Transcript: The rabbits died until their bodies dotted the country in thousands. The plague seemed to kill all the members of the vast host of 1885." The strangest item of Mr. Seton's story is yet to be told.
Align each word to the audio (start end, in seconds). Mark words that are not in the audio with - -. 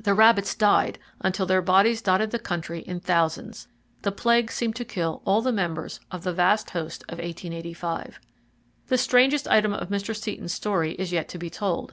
The 0.00 0.14
rabbits 0.14 0.54
died 0.54 1.00
until 1.20 1.46
their 1.46 1.60
bodies 1.60 2.00
dotted 2.00 2.30
the 2.30 2.38
country 2.38 2.78
in 2.82 3.00
thousands. 3.00 3.66
The 4.02 4.12
plague 4.12 4.52
seemed 4.52 4.76
to 4.76 4.84
kill 4.84 5.20
all 5.24 5.42
the 5.42 5.50
members 5.50 5.98
of 6.12 6.22
the 6.22 6.32
vast 6.32 6.70
host 6.70 7.02
of 7.08 7.18
1885." 7.18 8.20
The 8.86 8.96
strangest 8.98 9.48
item 9.48 9.72
of 9.72 9.88
Mr. 9.88 10.14
Seton's 10.14 10.52
story 10.54 10.92
is 10.92 11.10
yet 11.10 11.28
to 11.30 11.38
be 11.38 11.50
told. 11.50 11.92